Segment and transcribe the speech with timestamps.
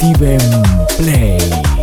[0.00, 0.40] Steven
[0.96, 1.79] Play.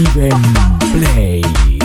[0.00, 0.30] Steven
[0.80, 1.79] Play.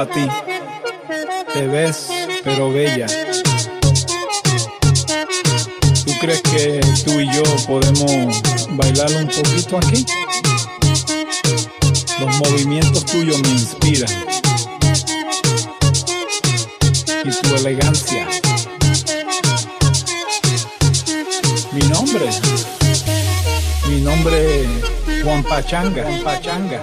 [0.00, 0.28] A ti.
[1.52, 2.08] Te ves,
[2.44, 3.06] pero bella.
[6.04, 10.04] ¿Tú crees que tú y yo podemos bailar un poquito aquí?
[12.20, 14.10] Los movimientos tuyos me inspiran.
[17.24, 18.28] Y tu elegancia.
[21.72, 22.28] Mi nombre.
[23.88, 24.66] Mi nombre
[25.22, 25.42] Juan.
[26.02, 26.82] Juan Pachanga.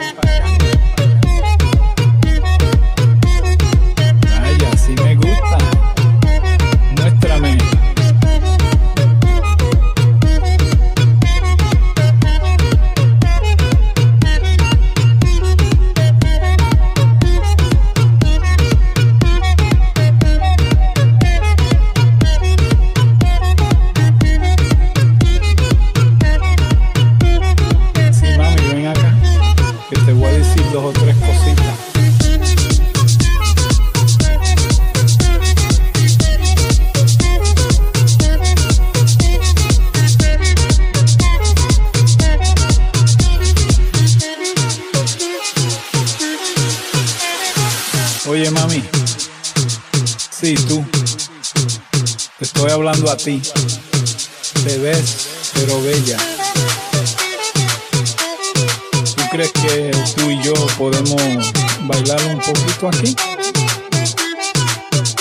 [52.84, 53.42] Hablando a ti.
[54.66, 56.18] Te ves, pero bella.
[59.16, 63.16] ¿Tú crees que tú y yo podemos bailar un poquito aquí?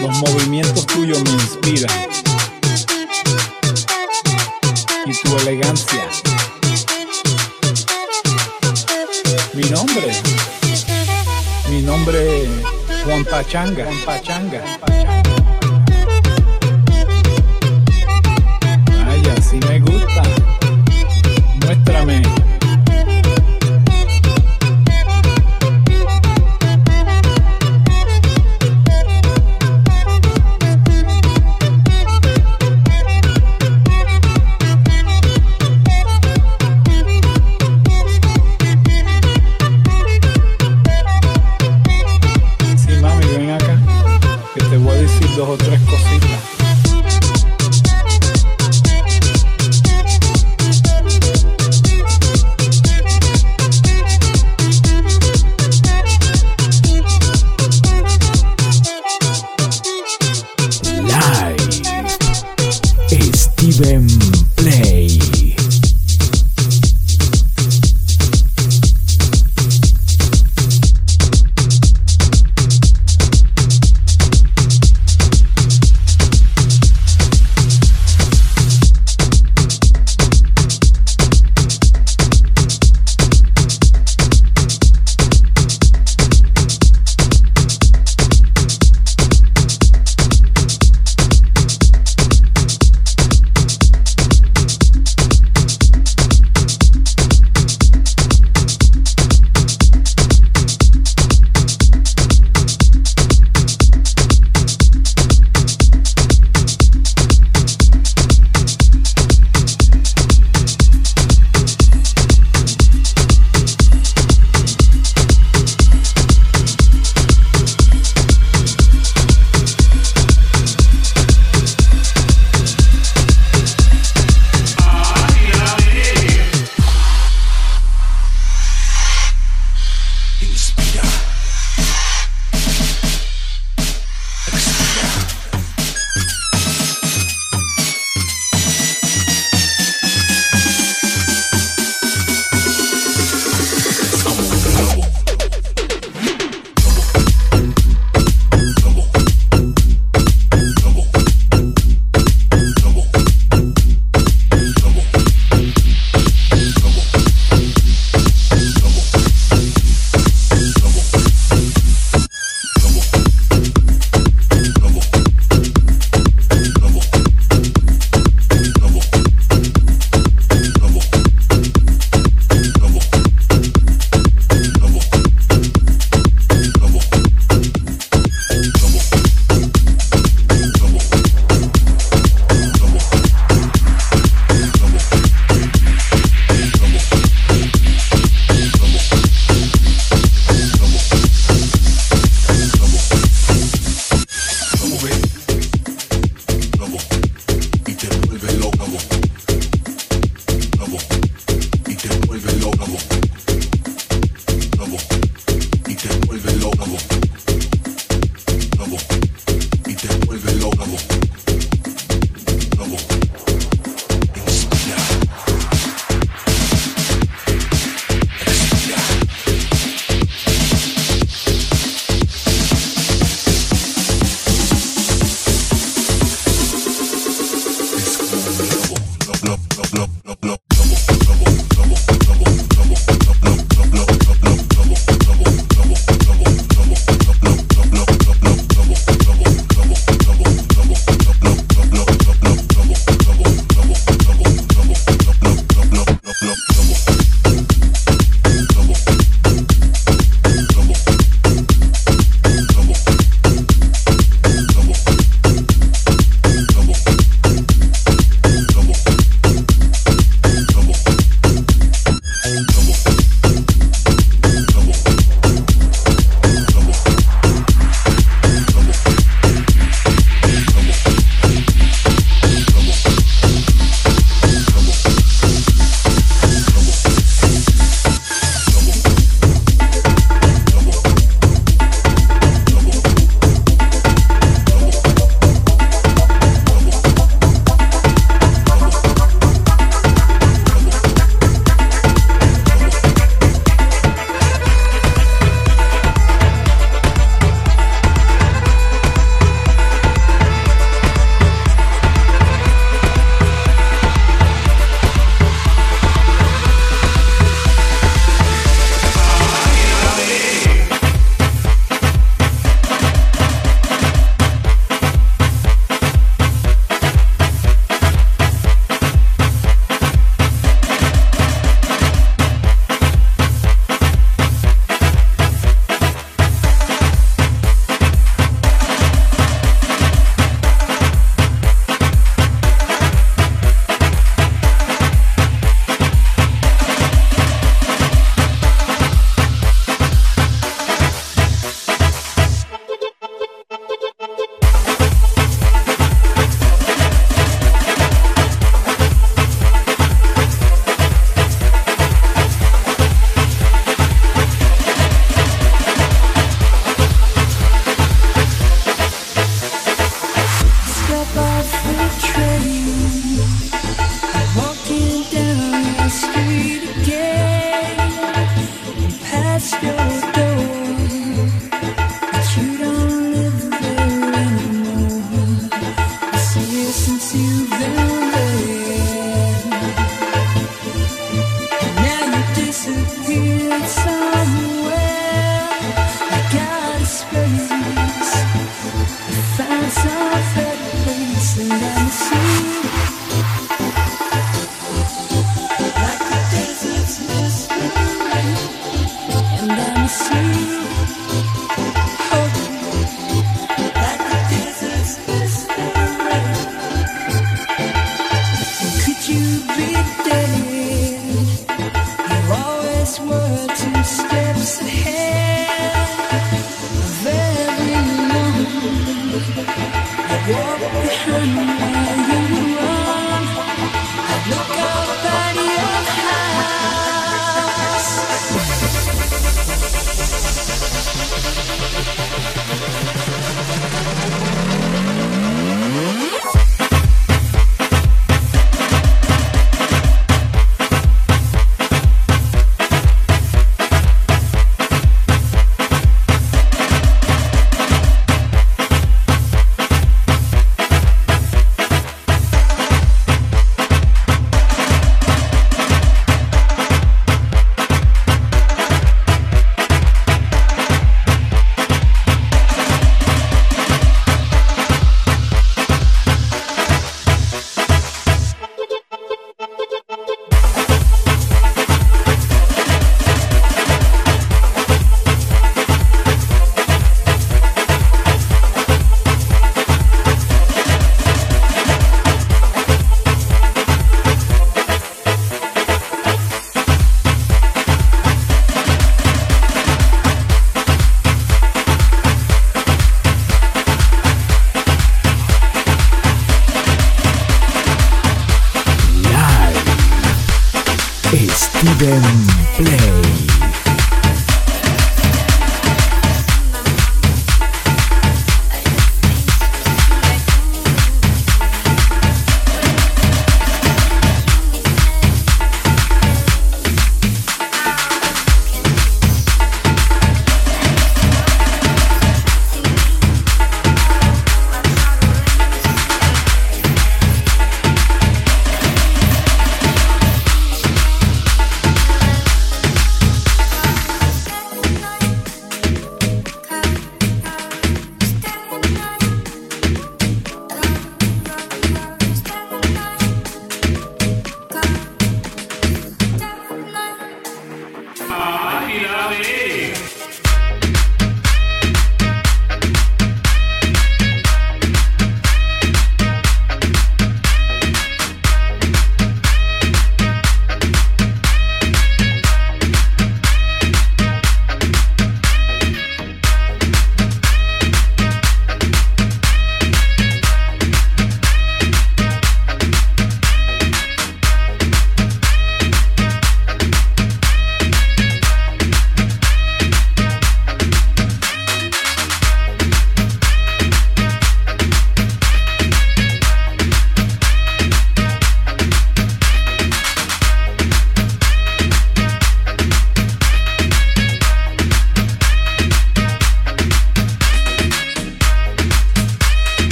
[0.00, 2.08] Los movimientos tuyos me inspiran.
[5.06, 6.08] Y tu elegancia.
[9.52, 10.22] Mi nombre.
[11.70, 12.48] Mi nombre
[13.04, 13.84] Juan Pachanga.
[13.84, 15.33] Juan Pachanga.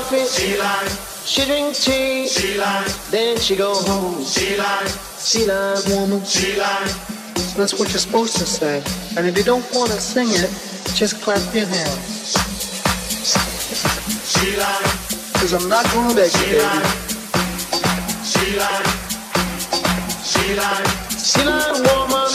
[0.00, 0.28] carpet.
[0.28, 0.90] She like.
[1.26, 2.28] She drink tea.
[2.28, 2.86] She like.
[3.10, 4.24] Then she go home.
[4.24, 4.88] She like.
[5.18, 6.24] She like woman.
[6.24, 6.92] She like.
[7.56, 8.82] That's what you're supposed to say.
[9.16, 10.50] And if you don't want to sing it,
[10.94, 12.36] just clap your hands.
[14.32, 14.90] She like.
[15.34, 16.64] Cause I'm not going back, she baby.
[18.24, 18.86] She like.
[20.24, 20.86] She like.
[21.18, 22.29] She like woman.